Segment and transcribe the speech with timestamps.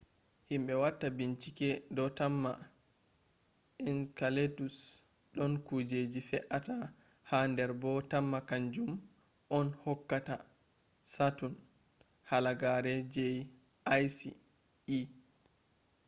[0.49, 2.51] himbe watta binchike do tamma
[3.89, 4.75] enceladus
[5.35, 6.75] don kujeji fe’ata
[7.29, 8.91] ha der bo temma kanjum
[9.57, 10.35] on hokkata
[11.13, 11.55] saturn
[12.29, 13.25] halagare je
[14.03, 14.31] icy
[14.97, 14.99] e